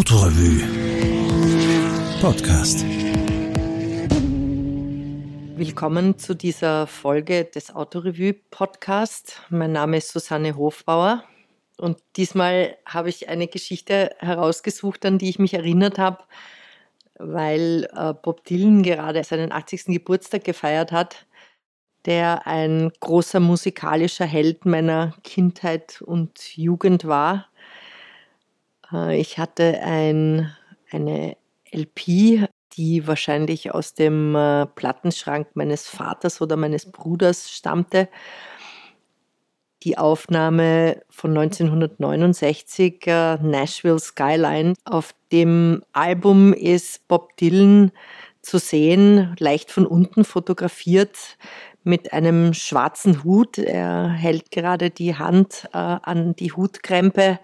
[0.00, 0.62] Autorevue
[2.22, 2.86] Podcast.
[5.58, 9.42] Willkommen zu dieser Folge des Autorevue Podcast.
[9.50, 11.24] Mein Name ist Susanne Hofbauer
[11.76, 16.24] und diesmal habe ich eine Geschichte herausgesucht, an die ich mich erinnert habe,
[17.18, 19.84] weil äh, Bob Dylan gerade seinen 80.
[19.84, 21.26] Geburtstag gefeiert hat,
[22.06, 27.49] der ein großer musikalischer Held meiner Kindheit und Jugend war.
[28.92, 30.54] Äh, ich hatte ein,
[30.90, 31.36] eine
[31.72, 38.08] LP, die wahrscheinlich aus dem äh, Plattenschrank meines Vaters oder meines Bruders stammte.
[39.82, 44.74] Die Aufnahme von 1969, äh, Nashville Skyline.
[44.84, 47.90] Auf dem Album ist Bob Dylan
[48.42, 51.38] zu sehen, leicht von unten fotografiert
[51.82, 53.58] mit einem schwarzen Hut.
[53.58, 57.38] Er hält gerade die Hand äh, an die Hutkrempe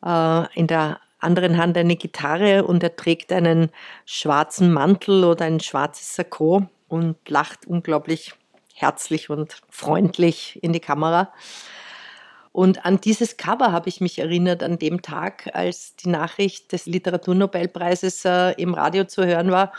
[0.00, 3.70] in der anderen Hand eine Gitarre und er trägt einen
[4.04, 8.34] schwarzen Mantel oder ein schwarzes Sakko und lacht unglaublich
[8.74, 11.32] herzlich und freundlich in die Kamera.
[12.52, 16.86] Und an dieses Cover habe ich mich erinnert an dem Tag, als die Nachricht des
[16.86, 19.72] Literaturnobelpreises äh, im Radio zu hören war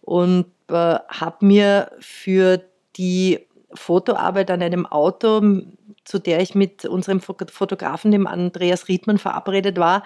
[0.00, 2.62] und äh, habe mir für
[2.96, 5.40] die Fotoarbeit an einem Auto,
[6.04, 10.02] zu der ich mit unserem Fotografen, dem Andreas Riedmann, verabredet war,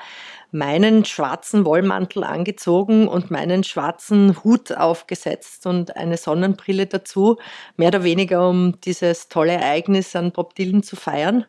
[0.51, 7.39] meinen schwarzen Wollmantel angezogen und meinen schwarzen Hut aufgesetzt und eine Sonnenbrille dazu,
[7.77, 11.47] mehr oder weniger um dieses tolle Ereignis an Bob Dylan zu feiern.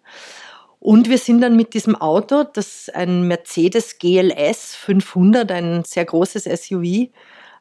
[0.80, 6.44] Und wir sind dann mit diesem Auto, das ein Mercedes GLS 500, ein sehr großes
[6.44, 7.10] SUV,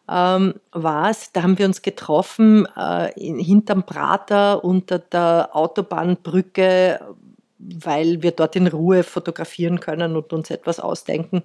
[0.08, 7.00] ähm, war es, da haben wir uns getroffen äh, hinterm Prater unter der Autobahnbrücke,
[7.58, 11.42] weil wir dort in Ruhe fotografieren können und uns etwas ausdenken.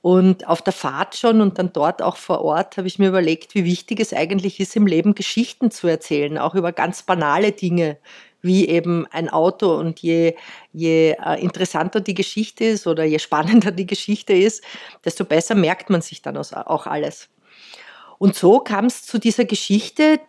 [0.00, 3.54] Und auf der Fahrt schon und dann dort auch vor Ort habe ich mir überlegt,
[3.54, 7.98] wie wichtig es eigentlich ist, im Leben Geschichten zu erzählen, auch über ganz banale Dinge,
[8.40, 9.76] wie eben ein Auto.
[9.76, 10.36] Und je,
[10.72, 14.62] je äh, interessanter die Geschichte ist oder je spannender die Geschichte ist,
[15.04, 17.28] desto besser merkt man sich dann auch alles.
[18.18, 20.20] Und so kam es zu dieser Geschichte,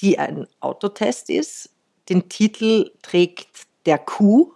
[0.00, 1.70] die ein Autotest ist.
[2.08, 4.52] Den Titel trägt Der Kuh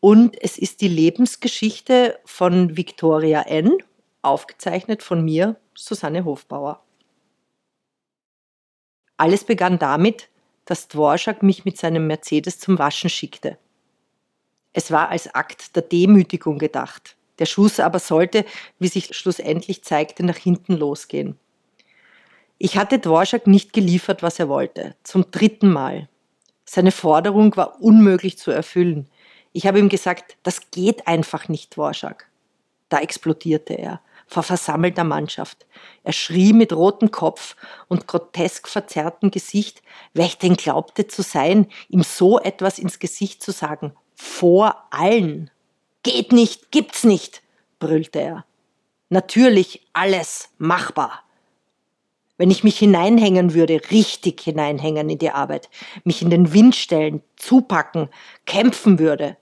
[0.00, 3.72] und es ist die Lebensgeschichte von Victoria N.,
[4.20, 6.82] aufgezeichnet von mir, Susanne Hofbauer.
[9.16, 10.28] Alles begann damit,
[10.64, 13.58] dass Dvorak mich mit seinem Mercedes zum Waschen schickte.
[14.72, 17.16] Es war als Akt der Demütigung gedacht.
[17.38, 18.44] Der Schuss aber sollte,
[18.78, 21.38] wie sich schlussendlich zeigte, nach hinten losgehen.
[22.64, 24.94] Ich hatte Dvorak nicht geliefert, was er wollte.
[25.02, 26.08] Zum dritten Mal.
[26.64, 29.10] Seine Forderung war unmöglich zu erfüllen.
[29.52, 32.30] Ich habe ihm gesagt, das geht einfach nicht, Dvorak.
[32.88, 35.66] Da explodierte er vor versammelter Mannschaft.
[36.04, 37.56] Er schrie mit rotem Kopf
[37.88, 39.82] und grotesk verzerrtem Gesicht,
[40.14, 43.92] wer ich denn glaubte zu sein, ihm so etwas ins Gesicht zu sagen.
[44.14, 45.50] Vor allen.
[46.04, 47.42] Geht nicht, gibt's nicht,
[47.80, 48.44] brüllte er.
[49.08, 51.24] Natürlich alles machbar.
[52.42, 55.70] Wenn ich mich hineinhängen würde, richtig hineinhängen in die Arbeit,
[56.02, 58.08] mich in den Wind stellen, zupacken,
[58.46, 59.36] kämpfen würde.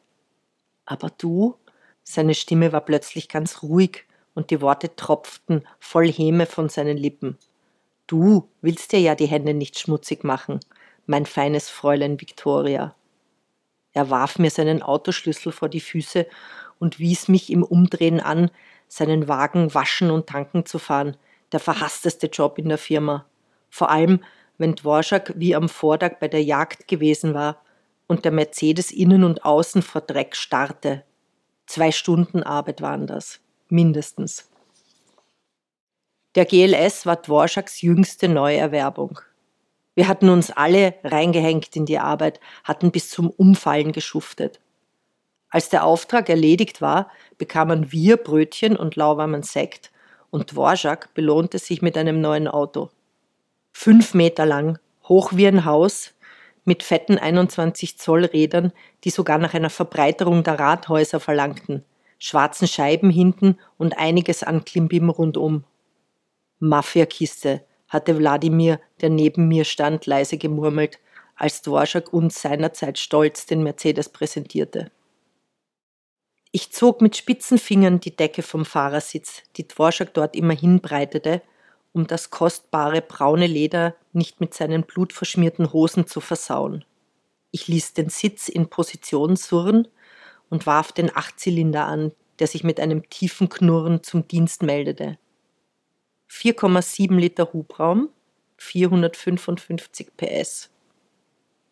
[0.84, 1.54] Aber du?
[2.02, 7.38] Seine Stimme war plötzlich ganz ruhig und die Worte tropften voll Häme von seinen Lippen.
[8.06, 10.60] Du willst dir ja die Hände nicht schmutzig machen,
[11.06, 12.94] mein feines Fräulein Victoria.
[13.94, 16.26] Er warf mir seinen Autoschlüssel vor die Füße
[16.78, 18.50] und wies mich im Umdrehen an,
[18.88, 21.16] seinen Wagen waschen und tanken zu fahren,
[21.52, 23.26] der verhassteste Job in der Firma.
[23.68, 24.22] Vor allem,
[24.58, 27.62] wenn Dvorak wie am Vortag bei der Jagd gewesen war
[28.06, 31.04] und der Mercedes innen und außen vor Dreck starrte.
[31.66, 34.50] Zwei Stunden Arbeit waren das, mindestens.
[36.34, 39.20] Der GLS war Dvoraks jüngste Neuerwerbung.
[39.94, 44.60] Wir hatten uns alle reingehängt in die Arbeit, hatten bis zum Umfallen geschuftet.
[45.48, 49.90] Als der Auftrag erledigt war, bekamen wir Brötchen und lauwarmen Sekt
[50.30, 52.90] und Dvorak belohnte sich mit einem neuen Auto.
[53.72, 54.78] Fünf Meter lang,
[55.08, 56.14] hoch wie ein Haus,
[56.64, 58.72] mit fetten 21 Zoll Rädern,
[59.04, 61.84] die sogar nach einer Verbreiterung der Rathäuser verlangten,
[62.18, 65.64] schwarzen Scheiben hinten und einiges an Klimbim rundum.
[66.58, 70.98] Mafiakiste, hatte Wladimir, der neben mir stand, leise gemurmelt,
[71.34, 74.90] als Dvorak uns seinerzeit stolz den Mercedes präsentierte.
[76.52, 81.42] Ich zog mit spitzen Fingern die Decke vom Fahrersitz, die Dvorak dort immerhin breitete,
[81.92, 86.84] um das kostbare braune Leder nicht mit seinen blutverschmierten Hosen zu versauen.
[87.52, 89.86] Ich ließ den Sitz in Position surren
[90.48, 95.18] und warf den Achtzylinder an, der sich mit einem tiefen Knurren zum Dienst meldete.
[96.30, 98.08] 4,7 Liter Hubraum,
[98.56, 100.70] 455 PS.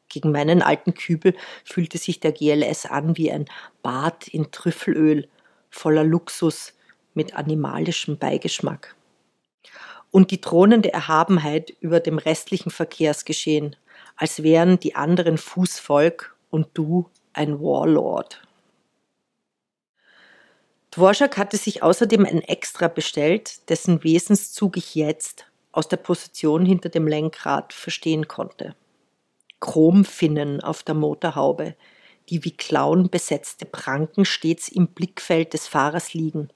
[0.08, 1.34] Gegen meinen alten Kübel
[1.64, 3.46] fühlte sich der GLS an wie ein
[3.82, 5.28] Bad in Trüffelöl,
[5.70, 6.74] voller Luxus
[7.14, 8.94] mit animalischem Beigeschmack.
[10.10, 13.76] Und die thronende Erhabenheit über dem restlichen Verkehrsgeschehen,
[14.16, 18.42] als wären die anderen Fußvolk und du ein Warlord.
[20.90, 26.88] Dvorak hatte sich außerdem ein Extra bestellt, dessen Wesenszug ich jetzt aus der Position hinter
[26.88, 28.74] dem Lenkrad verstehen konnte.
[29.60, 31.74] Chromfinnen auf der Motorhaube,
[32.28, 36.48] die wie Klauen besetzte Pranken stets im Blickfeld des Fahrers liegen.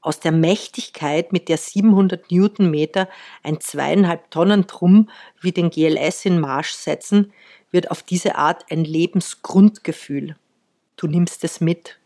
[0.00, 3.08] Aus der Mächtigkeit, mit der 700 Newtonmeter
[3.42, 5.08] ein zweieinhalb Tonnen Drum
[5.40, 7.32] wie den GLS in Marsch setzen,
[7.70, 10.36] wird auf diese Art ein Lebensgrundgefühl.
[10.96, 11.98] Du nimmst es mit.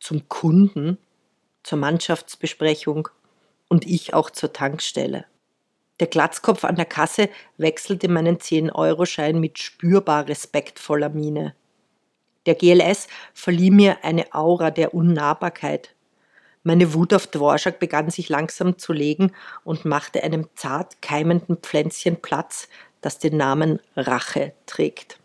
[0.00, 0.98] Zum Kunden,
[1.62, 3.08] zur Mannschaftsbesprechung
[3.68, 5.24] und ich auch zur Tankstelle.
[6.02, 7.28] Der Glatzkopf an der Kasse
[7.58, 11.54] wechselte meinen 10-Euro-Schein mit spürbar respektvoller Miene.
[12.44, 15.94] Der GLS verlieh mir eine Aura der Unnahbarkeit.
[16.64, 19.30] Meine Wut auf Dvorak begann sich langsam zu legen
[19.62, 22.66] und machte einem zart keimenden Pflänzchen Platz,
[23.00, 25.20] das den Namen Rache trägt.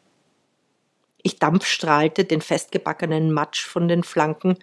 [1.24, 4.60] Ich dampfstrahlte den festgebackenen Matsch von den Flanken,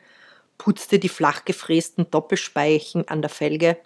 [0.58, 3.78] putzte die flach gefrästen Doppelspeichen an der Felge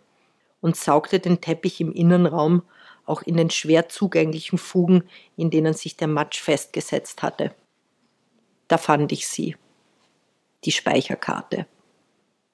[0.61, 2.63] und saugte den Teppich im Innenraum,
[3.05, 5.05] auch in den schwer zugänglichen Fugen,
[5.37, 7.55] in denen sich der Matsch festgesetzt hatte.
[8.69, 9.57] Da fand ich sie,
[10.65, 11.67] die Speicherkarte.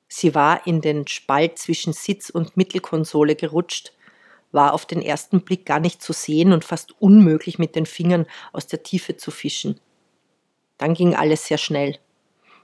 [0.06, 3.92] Sie war in den Spalt zwischen Sitz und Mittelkonsole gerutscht,
[4.52, 8.26] war auf den ersten Blick gar nicht zu sehen und fast unmöglich mit den Fingern
[8.52, 9.80] aus der Tiefe zu fischen.
[10.78, 11.98] Dann ging alles sehr schnell.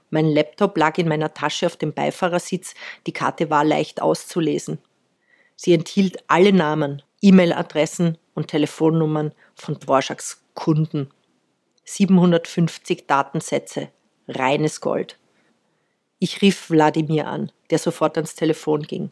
[0.09, 2.73] Mein Laptop lag in meiner Tasche auf dem Beifahrersitz,
[3.07, 4.79] die Karte war leicht auszulesen.
[5.63, 11.11] Sie enthielt alle Namen, E-Mail-Adressen und Telefonnummern von Dvoraks Kunden.
[11.83, 13.89] 750 Datensätze,
[14.27, 15.19] reines Gold.
[16.17, 19.11] Ich rief Wladimir an, der sofort ans Telefon ging.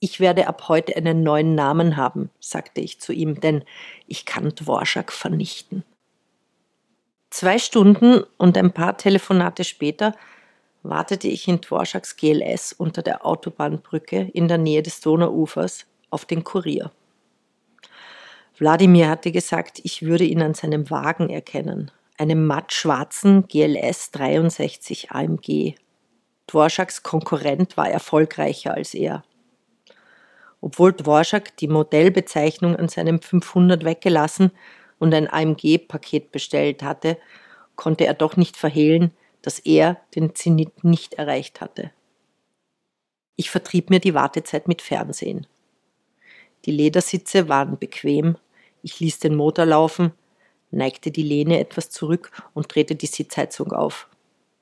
[0.00, 3.62] Ich werde ab heute einen neuen Namen haben, sagte ich zu ihm, denn
[4.06, 5.84] ich kann Dvorak vernichten.
[7.28, 10.16] Zwei Stunden und ein paar Telefonate später
[10.82, 16.44] wartete ich in Dvoraks GLS unter der Autobahnbrücke in der Nähe des Donauufers auf den
[16.44, 16.90] Kurier.
[18.58, 25.74] Wladimir hatte gesagt, ich würde ihn an seinem Wagen erkennen, einem mattschwarzen GLS 63 AMG.
[26.46, 29.24] Dvoraks Konkurrent war erfolgreicher als er.
[30.60, 34.52] Obwohl Dvorak die Modellbezeichnung an seinem 500 weggelassen
[34.98, 37.18] und ein AMG-Paket bestellt hatte,
[37.74, 39.12] konnte er doch nicht verhehlen,
[39.42, 41.90] dass er den Zenit nicht erreicht hatte.
[43.36, 45.46] Ich vertrieb mir die Wartezeit mit Fernsehen.
[46.64, 48.36] Die Ledersitze waren bequem,
[48.82, 50.12] ich ließ den Motor laufen,
[50.70, 54.08] neigte die Lehne etwas zurück und drehte die Sitzheizung auf.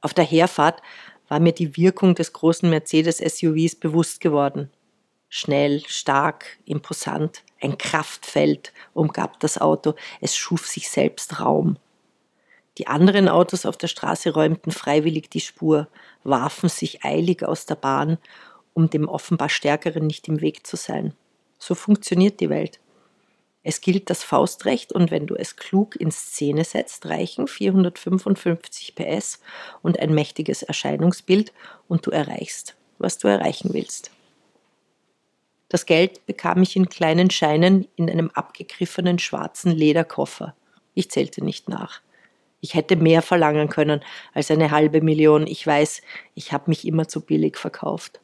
[0.01, 0.83] Auf der Herfahrt
[1.29, 4.71] war mir die Wirkung des großen Mercedes-SUVs bewusst geworden.
[5.29, 11.77] Schnell, stark, imposant, ein Kraftfeld umgab das Auto, es schuf sich selbst Raum.
[12.81, 15.87] Die anderen Autos auf der Straße räumten freiwillig die Spur,
[16.25, 18.17] warfen sich eilig aus der Bahn,
[18.73, 21.13] um dem offenbar Stärkeren nicht im Weg zu sein.
[21.59, 22.81] So funktioniert die Welt.
[23.63, 29.41] Es gilt das Faustrecht und wenn du es klug in Szene setzt, reichen 455 PS
[29.83, 31.53] und ein mächtiges Erscheinungsbild
[31.87, 34.11] und du erreichst, was du erreichen willst.
[35.69, 40.57] Das Geld bekam ich in kleinen Scheinen in einem abgegriffenen schwarzen Lederkoffer.
[40.95, 42.01] Ich zählte nicht nach.
[42.61, 44.03] Ich hätte mehr verlangen können
[44.35, 45.47] als eine halbe Million.
[45.47, 46.03] Ich weiß,
[46.35, 48.21] ich habe mich immer zu billig verkauft.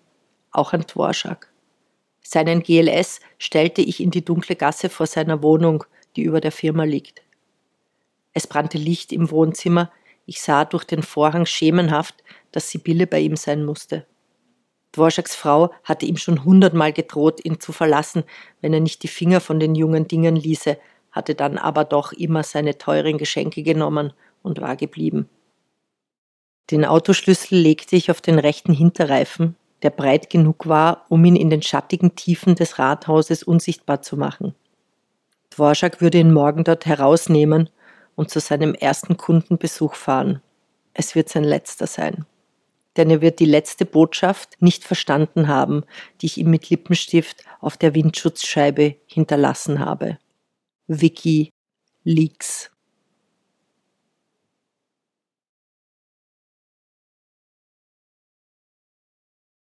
[0.50, 1.50] Auch an Dvorak.
[2.22, 5.84] Seinen GLS stellte ich in die dunkle Gasse vor seiner Wohnung,
[6.16, 7.22] die über der Firma liegt.
[8.32, 9.90] Es brannte Licht im Wohnzimmer,
[10.26, 12.16] ich sah durch den Vorhang schemenhaft,
[12.52, 14.06] dass Sibylle bei ihm sein musste.
[14.92, 18.24] Dvoraks Frau hatte ihm schon hundertmal gedroht, ihn zu verlassen,
[18.60, 20.78] wenn er nicht die Finger von den jungen Dingen ließe,
[21.12, 24.12] hatte dann aber doch immer seine teuren Geschenke genommen
[24.46, 25.28] und war geblieben.
[26.70, 31.50] Den Autoschlüssel legte ich auf den rechten Hinterreifen der breit genug war, um ihn in
[31.50, 34.54] den schattigen Tiefen des Rathauses unsichtbar zu machen.
[35.50, 37.70] Dvorak würde ihn morgen dort herausnehmen
[38.14, 40.42] und zu seinem ersten Kundenbesuch fahren.
[40.94, 42.24] Es wird sein letzter sein.
[42.96, 45.84] Denn er wird die letzte Botschaft nicht verstanden haben,
[46.20, 50.18] die ich ihm mit Lippenstift auf der Windschutzscheibe hinterlassen habe.
[50.86, 51.50] Wiki
[52.04, 52.70] Leaks.